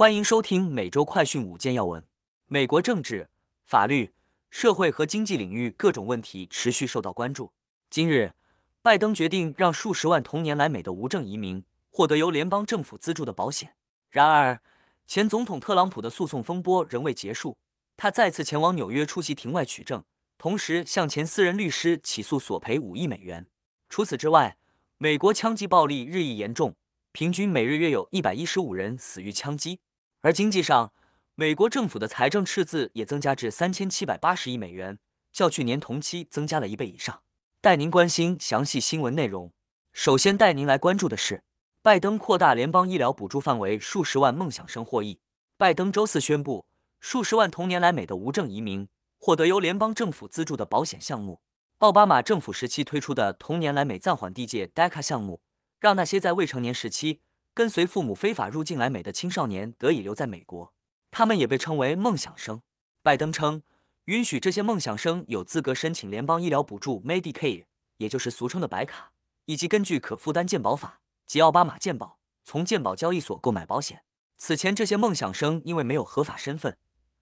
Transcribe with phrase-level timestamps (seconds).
[0.00, 2.02] 欢迎收听每周快讯五件要闻。
[2.46, 3.28] 美国政治、
[3.66, 4.14] 法律、
[4.48, 7.52] 社会和经济领域各种问题持续受到关注。
[7.90, 8.32] 今日，
[8.80, 13.74] 拜登决定让数十万同年来美的无证移民获得由联邦政府资助的保险。
[14.08, 14.62] 然而，
[15.06, 17.58] 前总统特朗普的诉讼风波仍未结束，
[17.98, 20.02] 他再次前往纽约出席庭外取证，
[20.38, 23.46] 同时向前私人律师起诉索赔五亿美元。
[23.90, 24.56] 除此之外，
[24.96, 26.74] 美国枪击暴力日益严重。
[27.12, 29.80] 平均每日约有一百一十五人死于枪击，
[30.22, 30.92] 而经济上，
[31.34, 34.98] 美国政府的财政赤字也增加至三千七百八十亿美元，
[35.32, 37.22] 较去年同期增加了一倍以上。
[37.62, 39.50] 带您关心详细新闻内容。
[39.92, 41.42] 首先带您来关注的是，
[41.82, 45.20] 拜登扩大联邦医疗补助范围，数十万梦想生获益。
[45.56, 46.66] 拜登周四宣布，
[47.00, 51.40] 数十万同年来美的无证移民获得由联邦政府资助的保险项目。
[51.78, 55.40] 奥巴马政府时期推出的同年来美暂缓地界 DACA 项目。
[55.80, 57.22] 让那些在未成年时期
[57.60, 60.72] 跟随父母非法入境来美的青少年得以留在美国，
[61.10, 62.62] 他们也被称为梦想生。
[63.02, 63.62] 拜登称，
[64.06, 67.66] 允许这些梦想生有资格申请联邦医疗补助 Medicaid，
[67.98, 69.12] 也就是俗称的白卡，
[69.44, 74.04] 以及根据可负担健保法及奥巴马健保从健保交易所购买保险。
[74.38, 76.78] 此前，这些梦想生因为没有合法身份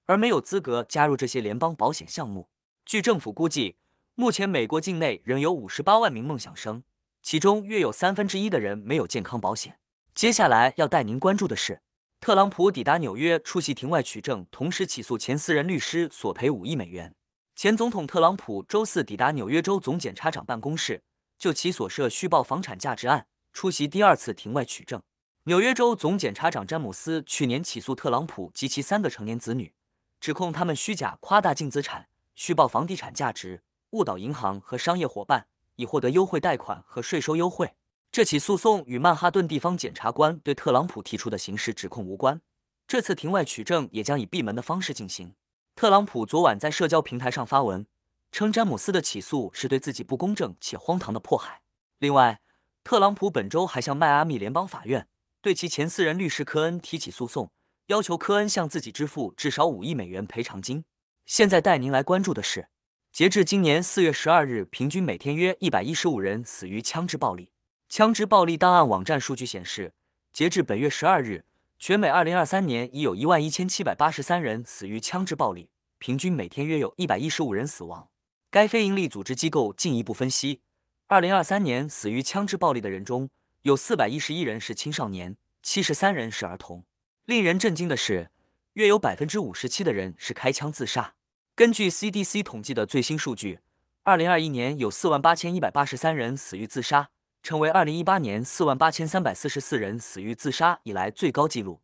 [0.06, 2.48] 而没有资格加入这些联邦保险项目。
[2.86, 3.74] 据政府估计，
[4.14, 6.84] 目前美国境内仍有五十八万名梦想生。
[7.24, 9.80] 其中约有三分之一的人没有健康保险。
[10.18, 11.80] 接下来要带您关注的是，
[12.18, 17.14] 特朗普抵达纽约出席庭外取证，同时起诉前私人律师索赔五亿美元。
[17.54, 21.00] 前总统特朗普周四抵达纽约州总检察长办公室，
[21.38, 25.00] 就其所涉虚报房产价值案出席第二次庭外取证。
[25.44, 29.72] 纽约州总检察长詹姆斯去年起诉特朗普及其三个成年子女，
[30.18, 35.46] 指控他们虚假夸大净资产、虚报房地产价值、误导银行和商业伙伴。
[35.76, 37.70] 以获得优惠贷款和税收优惠。
[38.18, 42.40] 这起诉讼与曼哈顿地方检察官对特朗普提出的刑事指控无关。
[42.88, 45.36] 这次庭外取证也将以闭门的方式进行。
[45.76, 47.86] 特朗普昨晚在社交平台上发文，
[48.32, 51.60] 称詹姆斯的起诉是对自己不公正且荒唐的迫害。
[52.00, 52.40] 另外，
[52.82, 55.06] 特朗普本周还向迈阿密联邦法院
[55.40, 57.52] 对其前私人律师科恩提起诉讼，
[57.86, 60.84] 要求科恩向自己支付至少五亿美元赔偿金。
[61.24, 62.66] 现在带您来关注的是。
[63.12, 67.52] 截至今年四月十二日，平均每天约一百一十五人死于枪支暴力。
[67.88, 69.94] 枪支暴力档案网站数据显示，
[70.30, 71.46] 截至本月十二日，
[71.78, 78.10] 全美二零二三年已有一万一千七百八十三人死于枪支暴力，平均每天约有一百一十五人死亡。
[78.50, 80.60] 该非营利组织机构进一步分析，
[81.06, 83.30] 二零二三年死于枪支暴力的人中
[83.62, 86.84] 有四百一十一人是青少年，七十三人是儿童。
[87.24, 88.30] 令人震惊的是，
[88.74, 91.14] 约有百分之五十七的人是开枪自杀。
[91.54, 93.60] 根据 CDC 统计的最新数据，
[94.02, 97.08] 二零二一年有四万八千一百八十三人死于自杀，
[97.42, 101.80] 成为二零一八年四万八千三百四十四人死于自杀以来最高纪录。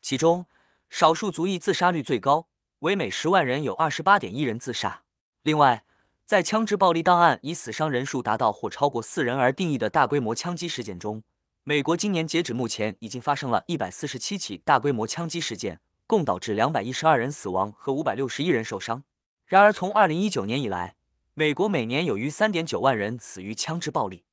[0.00, 0.46] 其中，
[0.90, 2.46] 少数族裔自杀率最高，
[2.80, 5.02] 为每十万人有二十八点一人自杀。
[5.42, 5.84] 另外，
[6.24, 11.22] 在枪支暴力档案以死伤人数达到或超过四人而定义的大规模枪击事件中，
[11.64, 15.80] 美国今年截止目前已经发生了一百四十七起大规模枪击事件。
[16.04, 19.02] 共导致两百一十二人死亡和五百六十一人受伤。
[19.46, 20.94] 然而，从二零一九年以来，
[21.32, 24.24] 美国每年有逾三点九万人死于枪支暴力。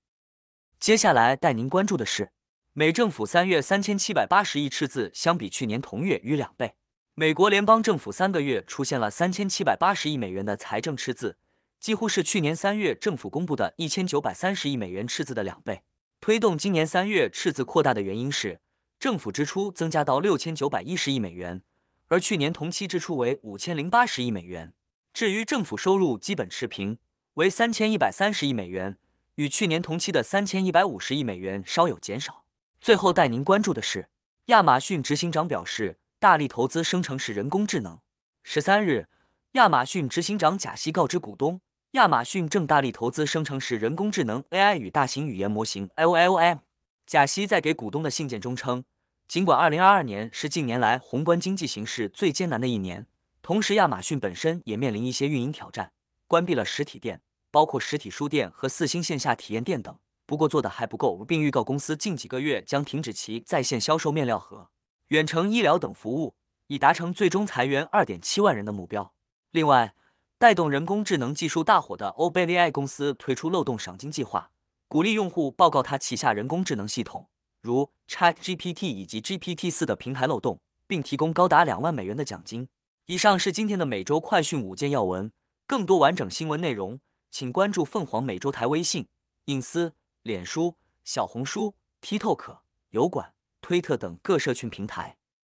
[0.79, 2.31] 接下来带您关注的是，
[2.71, 6.75] 美政府三月三千七百八十亿赤字，相比去年同月逾两倍。
[7.15, 11.37] 美国联邦政府三个月出现了三千七百八十亿美元的财政赤字，
[11.81, 15.81] 几乎是去年三月政府公布的一千九百三十亿美元赤字的两倍。
[16.21, 18.61] 推动今年三月赤字扩大的原因是，
[18.97, 21.61] 政府支出增加到六千九百一十亿美元。
[22.07, 24.73] 而去年同期支出为五千零八十亿美元，
[25.11, 26.97] 至于政府收入基本持平，
[27.33, 28.97] 为三千一百三十亿美元，
[29.39, 32.43] 与去年同期的三千一百五十亿美元稍有减少。
[32.81, 34.09] 最后带您关注的是，
[34.47, 38.01] 亚马逊执行长表示，大力投资生成式人工智能。
[38.43, 39.07] 十三日，
[39.53, 41.61] 亚马逊执行长贾西告知股东，
[41.91, 46.59] 亚马逊正大力投资生成式人工智能 AI 与大型语言模型 LLM。
[47.07, 48.83] 贾西在给股东的信件中称。
[49.29, 53.07] 尽管2022年是近年来宏观经济形势最艰难的一年，
[53.41, 55.93] 同时亚马逊本身也面临一些运营挑战，
[56.27, 59.97] 关闭了实体店，包括实体书店和四星线下体验店等。
[60.25, 64.69] 不过做的还不够，并预告公司近几个月将停止其在线销售面料盒、
[65.07, 66.35] 远程医疗等服务，
[66.67, 69.13] 以达成最终裁员2.7万人的目标。
[69.51, 69.95] 另外，
[70.37, 74.51] 带动人工智能技术大火的 OpenAI 公司推出漏洞赏金计划，
[74.87, 77.27] 鼓励用户报告他旗下人工智能系统。
[77.61, 82.69] 如 ChatGPT 以及 GPT-4 的平台漏洞，并提供高达两万美元的奖金。
[83.07, 85.31] 以上是今天的每周快讯五件要闻，
[85.65, 86.99] 更多完整新闻内容，
[87.29, 89.07] 请关注凤凰美洲台微信、
[89.45, 89.93] 隐私、
[90.23, 92.59] 脸书、小红书、TikTok、
[92.89, 95.18] 油管、推特等各社群平台。